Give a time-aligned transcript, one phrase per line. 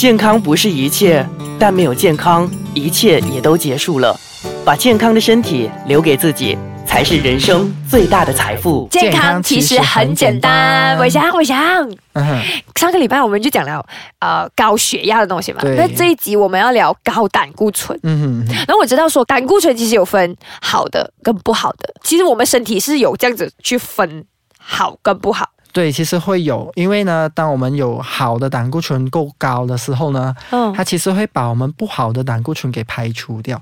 [0.00, 1.28] 健康不是一切，
[1.58, 4.18] 但没有健康，一切也都结束了。
[4.64, 8.88] 把健康的身体留给自己，才是人生最大的财富。
[8.90, 10.98] 健康其实很简单。
[10.98, 12.40] 伟翔，伟翔，嗯，
[12.76, 13.84] 上个礼拜我们就讲了
[14.20, 18.00] 呃高血压的东西嘛，那这一集我们要聊高胆固醇。
[18.02, 24.24] 嗯哼，然后我知道说胆固醇其实有分好的跟不好的，其实我们身体是有这样子去分
[24.58, 25.46] 好跟不好。
[25.72, 33.60] 对，其实会有，因为呢，当我们有好的胆固醇够高的时候呢，嗯它其实会把我们不好的胆固醇给排除掉。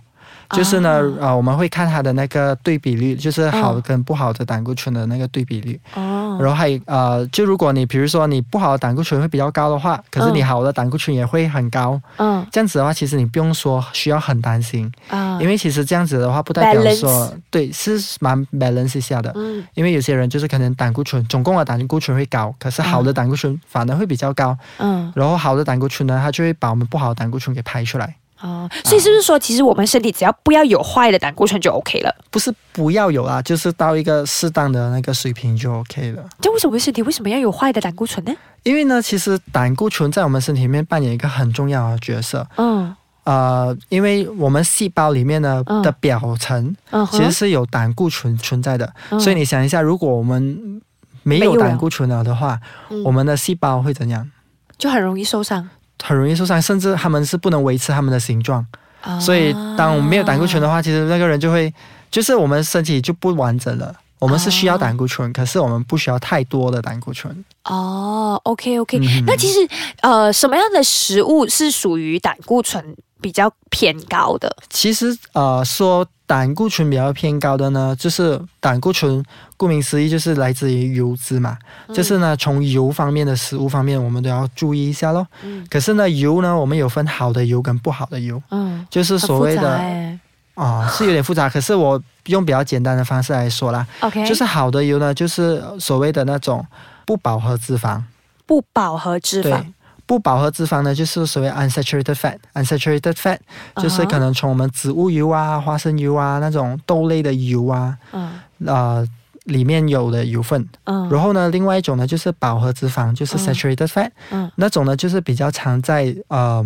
[0.56, 5.78] 就是呢，呃，我们会看它的那个对比率，就是好嗯跟不好的胆固醇的那个对比率。
[5.94, 10.46] 哦，然后还有呃，就如果你比如说你不好的胆固醇会比较高的话，可是你嗯。
[10.48, 12.46] 好的胆固醇也会很高，嗯。
[12.50, 15.38] 这样子的话，其实你不用说需要很担心，啊。
[15.40, 19.30] 因为其实这样子的话不代表说对是蛮 balance 一下的。
[19.34, 19.62] 嗯。
[19.74, 25.12] 因为有些人就是可能胆固醇总共的胆固醇会高，可是好的胆固醇反而会比较高，嗯。
[25.14, 28.16] 然后好的胆固醇呢，它就会把我们不好的胆固醇给排出来。
[28.40, 32.14] 哦，所以是不是说，其实我们身体只要不要有坏的胆固醇就 OK 了？
[32.30, 36.24] 不是不要有啊，就是到一个适当的那个水平就 OK 了。
[36.40, 38.32] 就为什么身体为什么要有坏的胆固醇呢？
[38.62, 42.46] 因为呢，其实胆固醇在我们身体里面扮演一个很重要的角色。
[42.56, 46.74] 嗯呃，因为我们细胞里面呢嗯的表层
[47.10, 50.80] 其实是有胆固醇存在的，嗯所以你想一下，如果我们
[51.24, 52.58] 没没有胆固醇了的话，
[52.88, 54.30] 嗯我们的细胞会怎样？
[54.78, 55.68] 就很容易受伤。
[56.02, 58.64] 很容易受伤，甚至他们是不能维持他们的形状。
[59.00, 61.72] 啊所以，当我们没有胆固醇的话，其实那个人就会，
[62.10, 63.94] 就是我们身体就不完整了。
[64.18, 67.44] 我们是需要胆固醇，可是我们不需要太多的胆固醇。
[67.64, 69.60] 哦，OK OK，、嗯那其实
[70.00, 74.54] 呃，什么样的食物是属于胆固醇比较偏高的？
[74.70, 79.24] 其实呃，说胆固醇比较偏高的呢，就是胆固醇，
[79.56, 81.56] 顾名思义就是来自于油脂嘛。
[81.94, 85.26] 就是呢，从油方面的食物方面，我们都要注意一下咯。
[85.42, 90.18] 嗯可是呢，油呢，我们有分好的油跟不好的油，嗯，就是所谓的欸
[90.54, 91.48] 啊、是有点复杂。
[91.48, 96.64] 可是我用比较简单的方式来说啦，OK，就是好的油呢，就是所谓的那种
[97.06, 98.02] 不饱和脂肪。
[98.44, 99.72] 不饱和脂肪对。，
[100.08, 102.38] 不饱和脂肪呢，就是所谓 unsaturated fat。
[102.54, 103.38] unsaturated fat
[103.76, 108.40] 就是可能从我们植物油啊、花生油啊那种豆类的油啊，嗯。
[108.64, 109.06] 呃，
[109.44, 110.66] 里面有的油分。
[110.84, 111.06] 嗯。
[111.10, 113.44] 然后呢，另外一种呢就是饱和脂肪，就是嗯。
[113.44, 116.64] saturated fat，、嗯，那种呢就是比较常在呃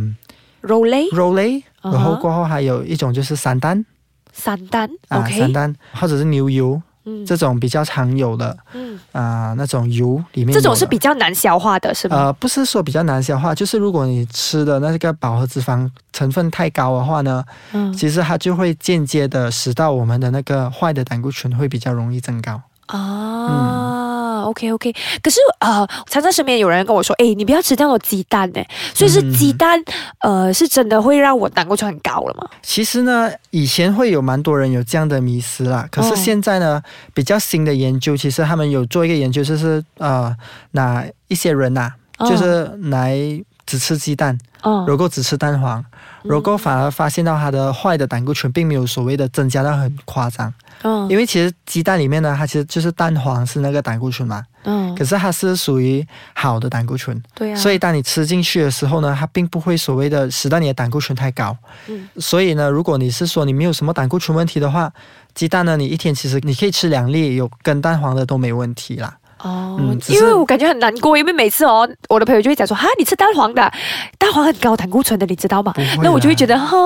[0.61, 3.85] 肉类、肉类，然后过后还有一种就是散蛋
[4.33, 7.25] 散蛋啊散蛋或者是牛油嗯。
[7.27, 12.17] 这种比较常有的嗯，啊、那种油里面这种是比较难消化的，是吗？
[12.17, 17.93] 呃，不是说比较难消化，就是如果你吃的那个饱和脂肪成分太高的话呢，嗯。
[17.93, 22.61] 其实它就会间接的使到我们的那个坏的胆固醇会比较容易增高。
[24.43, 24.93] 啊，OK OK，
[25.23, 28.61] 可是呃，常常身边有人跟我说，哎，你不要吃那种鸡蛋呢，
[28.95, 29.33] 所以是嗯。
[29.33, 29.83] 鸡蛋，
[30.21, 32.49] 呃，是真的会让我胆固醇很高了吗？
[32.63, 36.17] 其实呢，以前会有蛮多人有这样的迷思啦，可是哦。
[36.17, 36.83] 现在呢，
[37.15, 40.35] 比较新的研究，其实他们有做一个研究，就是呃，
[40.73, 42.29] 哪一些人呐、哦。
[42.29, 43.19] 就是来
[43.67, 45.85] 只吃鸡蛋，嗯如果只吃蛋黄，
[46.25, 50.53] 如果反而发现到它的坏的胆固醇并没有所谓的增加到很夸张。
[50.85, 61.57] 嗯因为其实鸡蛋里面呢，它其实就是蛋黄是那个胆固醇嘛，嗯可是它是属于好的胆固醇，对啊，所以当你吃进去的时候呢，它并不会所谓的使到你的胆固醇太高。
[61.87, 64.93] 嗯所以呢，如果你是说你没有什么胆固醇问题的话，
[65.35, 69.17] 鸡蛋呢，你一天其实你可以吃两粒，有跟蛋黄的都没问题啦。
[69.43, 73.73] 哦，嗯因为我感觉很难过，因为每次哦，我的朋友就会讲说，哈，你吃蛋黄的，
[74.19, 75.75] 蛋黄很高胆固醇的，你知道吗？
[76.03, 76.77] 那我就会啦觉得，哈，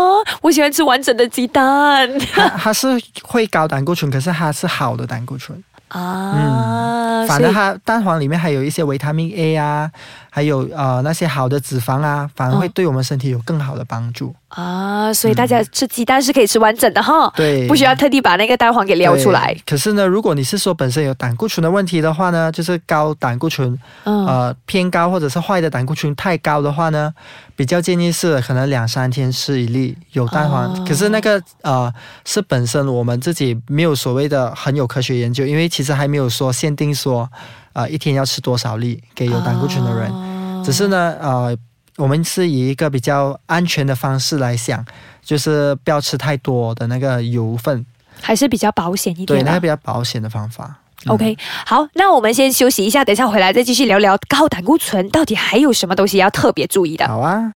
[0.40, 2.88] 我喜欢吃完整的鸡蛋 它它是
[3.22, 5.62] 会高胆固醇，可是它是好的胆固醇。
[5.88, 9.88] 啊，反所以而它蛋黄里面还有一些维他命 A 啊，
[10.36, 14.34] 还有呃那些好的脂肪啊，反而会嗯对我们身体有更好的帮助。
[14.48, 19.56] 啊，所以大家吃鸡蛋是可以吃完整的哈，对，不需要特地把那个蛋黄给撩出来。
[19.64, 27.10] 可是呢，如果你是说本身有胆固醇的问题的话呢，就是高胆固醇，嗯，呃偏高或者是坏的胆固醇太高的话呢，
[27.56, 30.66] 比较建议是可能两三天吃一粒有蛋黄。
[30.66, 31.90] 哦可是那个呃
[32.26, 37.28] 是本身我们自己没有所谓的很有科学研究，因为其实还没有说限定说
[37.72, 40.10] 呃一天要吃多少粒给有胆固醇的人。
[40.10, 40.22] 哦
[40.66, 41.56] 只是呢，呃，
[41.96, 44.84] 我们是以一个比较安全的方式来想，
[45.24, 47.86] 就是不要吃太多的那个油分，
[48.20, 50.78] 还是比较保险一，点对那个比较保险的方法。
[51.04, 51.12] 嗯。
[51.14, 57.06] OK，好，那我们先休息一下，等一下回来再继续聊聊高胆固醇到底还有什么东西要特别注意的。
[57.06, 57.52] 好啊，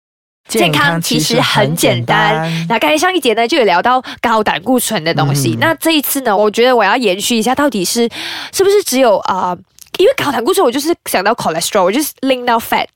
[0.47, 2.67] 健康其实很简单。
[2.69, 5.61] 那刚才上一节呢就有聊到高胆固醇的东西，嗯。
[5.61, 8.09] 那这一次呢，我觉得我要延续一下，到底是
[8.53, 9.59] 是不是只有啊、呃
[9.99, 12.87] 因为高胆固醇，我就是想到 cholesterol，我就是 link 到 fat，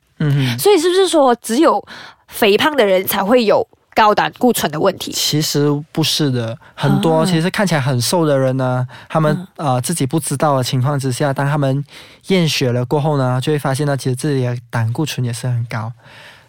[0.59, 1.85] 所以是不是说只有
[2.29, 5.13] 肥胖的人才会有高胆固醇的问题。
[5.13, 9.69] 其实不是的，很多啊其实看起来很瘦的人呢，他们、嗯。
[9.69, 11.85] 呃自己不知道的情况之下，当他们
[12.29, 15.93] 验血了过后呢，就会发现呢，其实自己的胆固醇也是很高。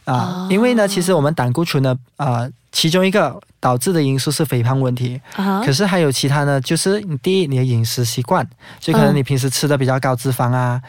[0.06, 0.48] 啊、哦。
[0.50, 8.48] 因为呢，其实我们胆固醇呢，呃，其中一个导致的因素是肥胖问题，啊可是还有其他呢，就是你第一，你的饮食习惯，
[8.80, 9.16] 就可能嗯。
[9.18, 10.81] 你平时吃的比较高脂肪啊，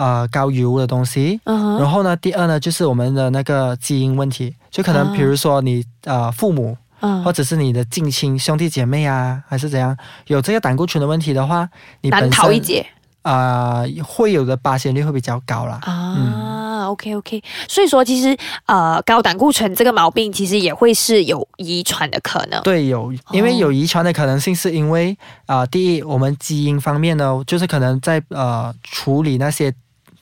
[0.00, 1.38] 呃，高油的东西。
[1.44, 9.94] 嗯然后呢，第二呢，就是我们的那个基因问题，就可能啊比如说你呃父母嗯或者是你的近亲兄弟姐妹啊，还是怎样，
[10.28, 11.68] 有这个胆固醇的问题的话，
[12.00, 12.86] 你难逃一劫
[13.22, 15.78] 啊、会有的发现率会比较高啦。
[15.82, 16.88] 啊。
[16.88, 22.60] OK OK，所以说其实呃高胆固醇这个毛病其实也会是有遗传的可能。
[22.62, 29.72] 对，有，因为有遗传的可能性，是因为啊、第一，我们基因方面呢，就是可能在呃处理那些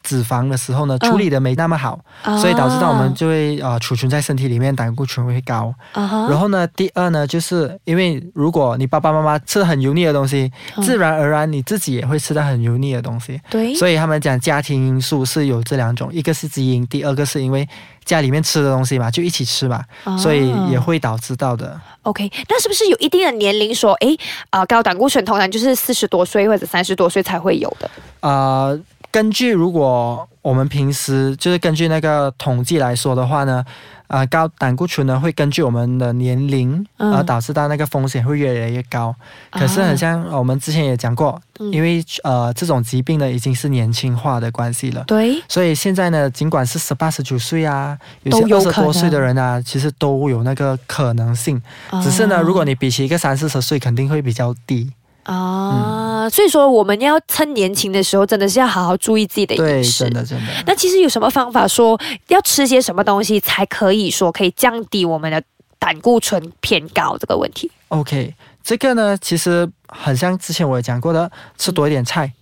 [0.08, 5.74] 脂肪的时候呢，嗯处理的没那么好，啊所以导致到我们就会呃储存在身体里面，胆固醇会高。
[5.92, 13.38] 啊然后呢，第二呢，就是因为如果你爸爸妈妈吃很油腻的东西，嗯自然而然你自己也会吃到很油腻的东西。
[13.50, 17.68] 对，所以他们讲家庭因素是有这两种，一个是基因，第二个是因为
[18.04, 19.84] 家里面吃的东西嘛，就一起吃嘛，
[20.18, 21.78] 所以也啊会导致到的。
[22.02, 24.16] OK，那是不是有一定的年龄说，诶，
[24.48, 27.90] 啊、高胆固醇通常就是四十多岁或者三十多岁才会有的？
[28.20, 28.78] 呃，
[29.10, 33.64] 根据如果我们平时就是根据那个统计来说的话呢，
[34.06, 39.14] 呃，高胆固醇呢会根据我们的年龄嗯而导致到那个风险会越来越高。
[39.50, 41.40] 可是很像我们之前也讲过，
[41.72, 45.04] 因为呃这种疾病呢已经是年轻化的关系了。
[45.06, 51.60] 对，所以现在呢，尽管是十八、十九岁啊，有些二十多岁的人啊，其实都有那个可能性。
[52.02, 54.90] 只是呢，如果你比起一个三四十岁，肯定会比较低。
[55.30, 60.12] 啊、所以说我们要趁年轻的时候，真的是要好好注意自己的，饮食真。
[60.14, 60.46] 的真的。
[60.66, 65.42] 那其实有什么方法说要吃些什么东西才可以说可以降低我们的
[65.78, 72.32] 胆固醇偏高这个问题？OK，这个呢，其实很像之前我有讲过的，吃多一点菜、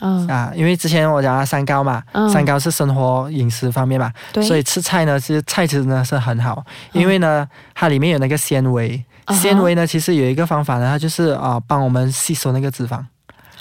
[0.00, 9.04] 嗯，啊，因为之前我讲了三高嘛，嗯三高是生活饮食方面嘛，对，所以吃菜呢，其实菜其实呢是很好，因为呢，它里面有那个纤维。
[9.32, 13.04] 纤维呢，其实有一个方法呢，它就是啊、帮我们吸收那个脂肪。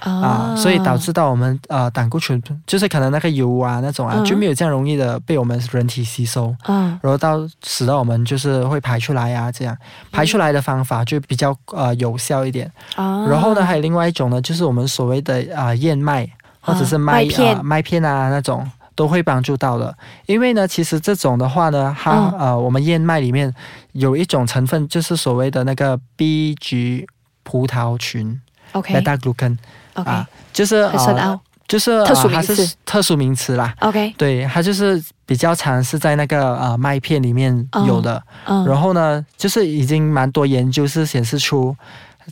[0.02, 4.24] 啊，所以导致到我们呃胆固醇，就是可能那个油啊那种啊，嗯。
[4.24, 6.56] 就没有这样容易的被我们人体吸收。
[6.70, 6.98] 嗯。
[7.04, 9.78] 然后到使到我们就是会排出来啊，这样。
[10.10, 12.72] 排出来的方法就比较呃有效一点。
[12.96, 13.26] 啊。
[13.28, 16.26] 然后呢，还有另外一种呢，就是我们所谓的啊、燕麦
[16.62, 17.56] 或者是啊麦麦片。
[17.58, 18.66] 啊麦片啊那种。
[19.00, 22.38] 都会帮助到的，因为呢，其实这种的话呢，它、嗯。
[22.38, 23.54] 呃，我们燕麦里面
[23.94, 27.08] 有一种成分，就是所谓的那个 B 菊
[27.44, 28.38] 葡萄群
[28.74, 29.58] OK beta glucan
[29.94, 33.74] OK 啊，就是很深呃，就是、呃、特殊名它是词特殊名词啦。
[33.80, 37.56] OK 对，它就是比较常是在那个呃麦片里面
[37.88, 38.22] 有的。
[38.48, 38.66] 嗯。
[38.66, 41.74] 然后呢，就是已经蛮多研究是显示出，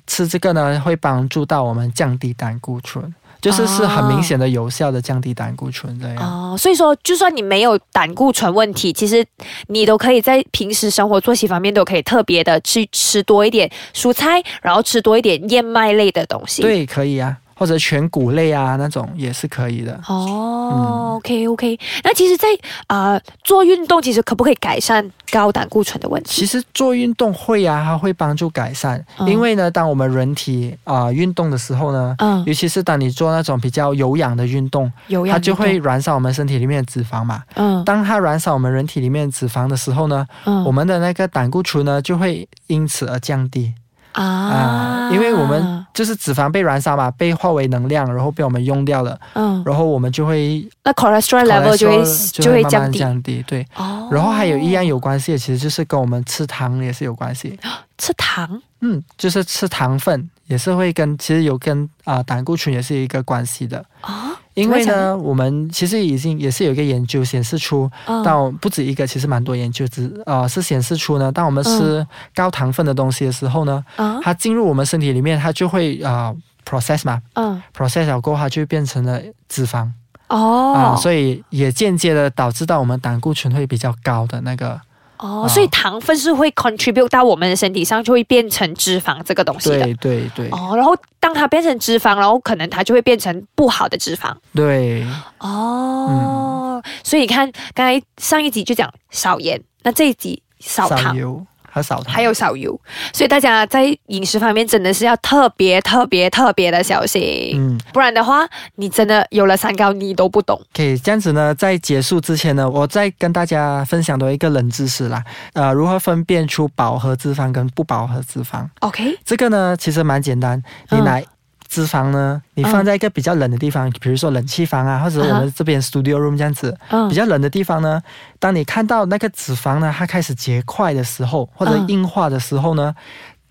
[0.06, 6.18] 吃这个呢会帮助到我们降低胆固醇，就是是很明显的有效的降低胆固醇这样。
[6.18, 9.26] 哦，所以说，就算你没有胆固醇问题，其实
[9.68, 20.00] 你都可以在平时生活作息方面都可以特别的去吃多一点蔬菜，然后吃多一点燕麦类的东西。，对，可以啊，或者全谷类啊那种也是可以的。
[20.08, 21.80] 哦、o k OK。
[22.04, 22.48] 那其实在，
[22.88, 26.30] 啊做运动，其实可不可以改善高胆固醇的问题？
[26.30, 29.28] 其实做运动会啊，它会帮助改善，嗯。
[29.28, 37.42] 因为呢，当我们人体啊、运动的时候呢，嗯，尤其是当你做那种比较有氧的运动，有氧它就会燃烧我们身体里面的脂肪嘛。
[37.56, 37.84] 嗯。
[37.84, 40.64] 当它燃烧我们人体里面的脂肪的时候呢，嗯。
[40.64, 43.74] 我们的那个胆固醇呢就会因此而降低。
[44.12, 44.24] 啊。
[44.24, 53.66] 啊，因为我们就是脂肪被燃烧嘛，被化为能量，然后被我们用掉了，嗯，然后我们就会那 cholesterol level 就会就会慢慢降低降低，对。
[53.76, 54.08] 哦。
[54.12, 57.60] 然后还有一样有关系的，其实就是跟我们吃糖也是有关系。
[57.98, 63.84] 吃糖嗯，就是吃糖分也是会跟其实有跟啊、胆固醇也是一个关系的。
[64.02, 68.24] 啊，因为呢，我们其实已经也是有一个研究显示出，嗯。
[68.24, 74.20] 到不止一个，其实蛮多研究只呃是显示出呢，当我们吃高糖分的东西的时候呢，啊。
[74.24, 76.34] 它进入我们身体里面，它就会啊、
[76.68, 77.22] process 嘛。
[77.36, 79.88] 嗯，process 了过后，它就变成了脂肪。
[80.30, 80.74] 哦。
[80.74, 84.82] 啊、所以也间接的导致到我们胆固醇会比较高的那个。
[85.18, 85.48] 哦，啊。
[85.48, 89.80] 所以糖分是会 contribute 到我们的身体上，就会变成脂肪这个东西的。
[89.80, 90.96] 对对对、哦，然后
[91.28, 94.34] 当它变成脂肪，然后可能它就会变成不好的脂肪。
[94.56, 95.06] 对，
[95.40, 101.14] 哦，所以你看，刚才上一集就讲少盐，那这一集少糖。
[101.18, 101.46] 油。
[101.78, 102.14] 和少糖。
[102.14, 102.80] 还有少油，
[103.14, 110.60] 所以大家在饮食方面真的是要特别特别特别的小心，嗯，不然的话，你真的有了三高你都不懂。
[110.74, 121.22] 可以这样子呢，在结束之前呢，我再跟大家分享多一个冷知识啦，呃，如何分辨出饱和脂肪跟不饱和脂肪？OK，这个呢，其实蛮简单，你嗯拿
[121.68, 127.08] 脂肪呢，你放在一个比较冷的地方，比如说冷气房啊，或者我们这边 studio room 这样子，嗯。
[127.10, 128.02] 比较冷的地方呢，
[128.40, 131.88] 当你看到那个脂肪呢，它开始结块的时候，或者嗯。
[131.88, 132.96] 硬化的时候呢，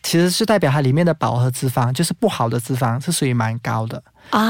[0.03, 4.03] 其实是代表它里面的饱和脂肪，就是不好的脂肪，是属于蛮高的。
[4.31, 4.41] 啊，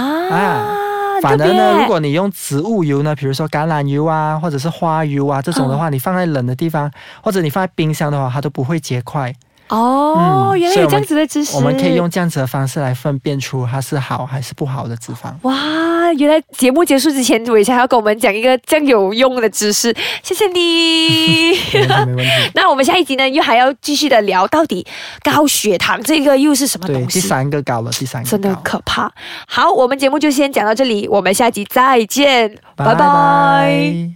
[1.20, 6.90] 反而呢，如果你用植物油呢，比如说橄榄油啊，或者是花油啊这种的话，你放在冷的地方，
[7.22, 9.34] 或者你放在冰箱的话，它都不会结块。
[9.68, 15.32] 哦，嗯原来有这样子的知识，我们可以用这样子的方式来分辨出它是好还是不好的脂肪。
[15.42, 21.56] 哇，原来节目结束之前，伟强要跟我们讲一个这样有用的知识，谢谢你。
[21.72, 22.30] 没问题，没问题。
[22.54, 24.86] 那我们下一集呢，又还要继续的聊到底
[25.22, 27.20] 高血糖这个又是什么对，东西？
[27.20, 29.10] 第三个高了，第三个真的可怕。
[29.46, 34.10] 好，我们节目就先讲到这里，我们下集再见，拜拜